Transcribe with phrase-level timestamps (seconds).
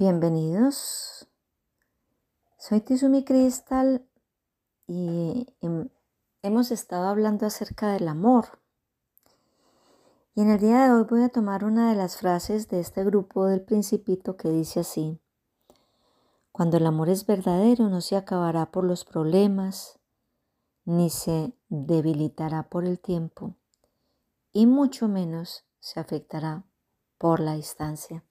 [0.00, 1.28] Bienvenidos.
[2.56, 4.02] Soy Tizumi Crystal
[4.86, 5.46] y
[6.40, 8.60] hemos estado hablando acerca del amor.
[10.34, 13.04] Y en el día de hoy voy a tomar una de las frases de este
[13.04, 15.20] grupo del principito que dice así.
[16.50, 19.98] Cuando el amor es verdadero no se acabará por los problemas,
[20.86, 23.54] ni se debilitará por el tiempo,
[24.50, 26.64] y mucho menos se afectará
[27.18, 28.24] por la distancia.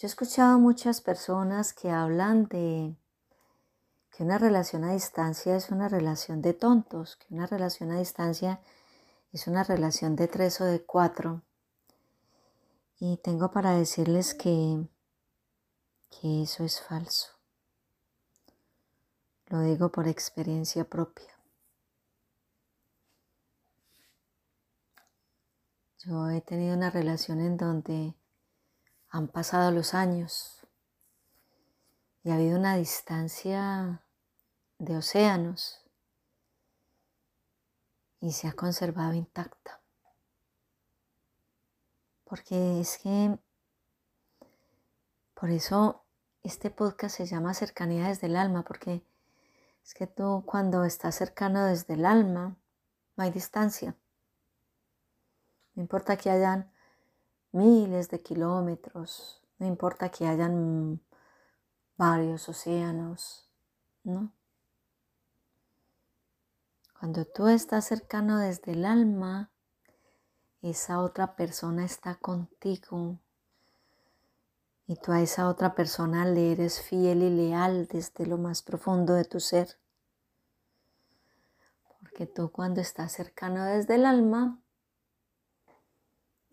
[0.00, 2.96] Yo he escuchado muchas personas que hablan de
[4.10, 8.62] que una relación a distancia es una relación de tontos, que una relación a distancia
[9.30, 11.42] es una relación de tres o de cuatro.
[12.98, 14.88] Y tengo para decirles que,
[16.08, 17.34] que eso es falso.
[19.48, 21.38] Lo digo por experiencia propia.
[25.98, 28.14] Yo he tenido una relación en donde
[29.10, 30.66] han pasado los años
[32.22, 34.04] y ha habido una distancia
[34.78, 35.84] de océanos
[38.20, 39.80] y se ha conservado intacta.
[42.24, 43.36] Porque es que,
[45.34, 46.04] por eso
[46.44, 49.02] este podcast se llama Cercanía desde el alma, porque
[49.82, 52.56] es que tú cuando estás cercano desde el alma,
[53.16, 53.96] no hay distancia.
[55.74, 56.70] No importa que hayan
[57.52, 61.00] miles de kilómetros, no importa que hayan
[61.96, 63.48] varios océanos,
[64.04, 64.32] ¿no?
[66.98, 69.50] Cuando tú estás cercano desde el alma,
[70.62, 73.18] esa otra persona está contigo
[74.86, 79.14] y tú a esa otra persona le eres fiel y leal desde lo más profundo
[79.14, 79.78] de tu ser.
[82.00, 84.60] Porque tú cuando estás cercano desde el alma,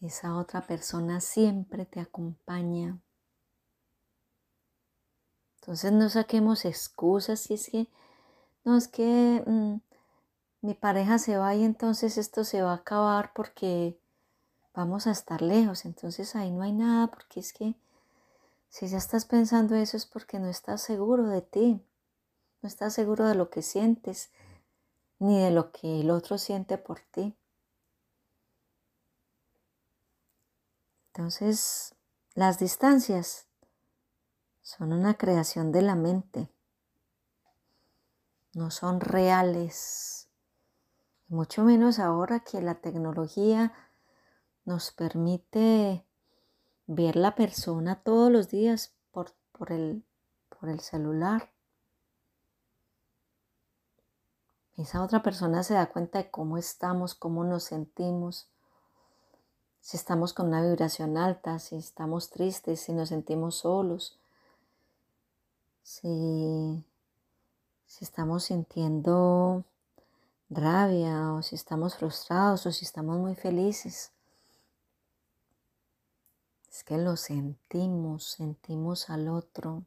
[0.00, 2.98] esa otra persona siempre te acompaña.
[5.60, 7.88] Entonces no saquemos excusas si es que,
[8.64, 9.76] no es que mm,
[10.62, 13.98] mi pareja se va y entonces esto se va a acabar porque
[14.74, 15.84] vamos a estar lejos.
[15.84, 17.74] Entonces ahí no hay nada porque es que
[18.70, 21.84] si ya estás pensando eso es porque no estás seguro de ti,
[22.62, 24.30] no estás seguro de lo que sientes
[25.18, 27.36] ni de lo que el otro siente por ti.
[31.12, 31.96] Entonces,
[32.34, 33.48] las distancias
[34.62, 36.52] son una creación de la mente,
[38.54, 40.28] no son reales,
[41.26, 43.72] mucho menos ahora que la tecnología
[44.64, 46.06] nos permite
[46.86, 50.04] ver la persona todos los días por, por, el,
[50.48, 51.52] por el celular.
[54.76, 58.48] Esa otra persona se da cuenta de cómo estamos, cómo nos sentimos,
[59.80, 64.18] si estamos con una vibración alta, si estamos tristes, si nos sentimos solos,
[65.82, 66.84] si,
[67.86, 69.64] si estamos sintiendo
[70.50, 74.12] rabia o si estamos frustrados o si estamos muy felices.
[76.70, 79.84] Es que lo sentimos, sentimos al otro.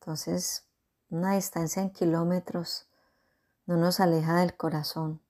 [0.00, 0.64] Entonces,
[1.08, 2.86] una distancia en kilómetros
[3.66, 5.23] no nos aleja del corazón.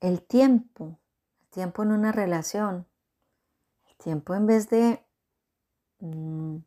[0.00, 0.98] El tiempo,
[1.42, 2.86] el tiempo en una relación,
[3.88, 5.04] el tiempo en vez de
[6.00, 6.58] mm,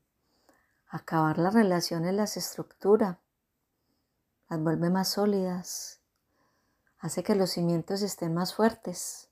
[0.88, 3.20] acabar las relaciones las estructura,
[4.50, 6.02] las vuelve más sólidas,
[7.00, 9.30] hace que los cimientos estén más fuertes.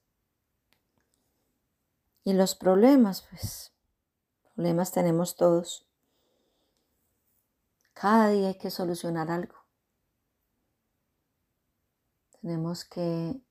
[2.23, 3.73] Y los problemas, pues,
[4.55, 5.87] problemas tenemos todos.
[7.93, 9.55] Cada día hay que solucionar algo.
[12.41, 13.41] Tenemos que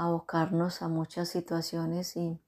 [0.00, 2.40] abocarnos a muchas situaciones y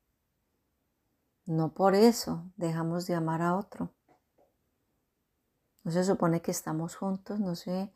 [1.44, 3.90] no por eso dejamos de amar a otro.
[5.84, 7.93] No se supone que estamos juntos, no sé,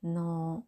[0.00, 0.66] no,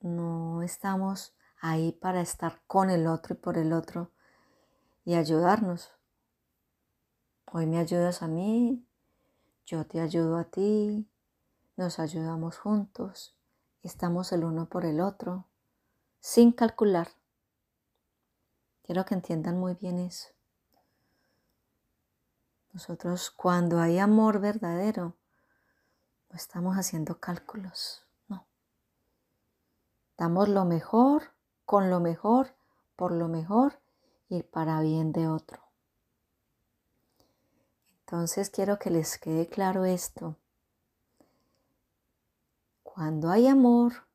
[0.00, 4.10] no estamos ahí para estar con el otro y por el otro
[5.06, 5.92] y ayudarnos.
[7.50, 8.86] Hoy me ayudas a mí,
[9.64, 11.08] yo te ayudo a ti,
[11.76, 13.38] nos ayudamos juntos,
[13.82, 15.46] estamos el uno por el otro
[16.26, 17.12] sin calcular.
[18.82, 20.30] Quiero que entiendan muy bien eso.
[22.72, 25.14] Nosotros cuando hay amor verdadero,
[26.28, 28.44] no estamos haciendo cálculos, no.
[30.18, 31.30] Damos lo mejor,
[31.64, 32.56] con lo mejor,
[32.96, 33.78] por lo mejor
[34.28, 35.62] y para bien de otro.
[38.00, 40.34] Entonces quiero que les quede claro esto.
[42.82, 44.05] Cuando hay amor,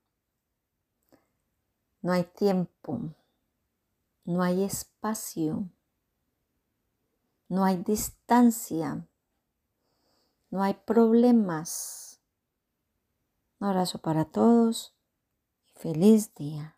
[2.01, 2.99] no hay tiempo,
[4.25, 5.69] no hay espacio,
[7.47, 9.07] no hay distancia,
[10.49, 12.21] no hay problemas.
[13.59, 14.95] Un abrazo para todos
[15.67, 16.77] y feliz día.